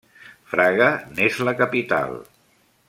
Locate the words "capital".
1.61-2.21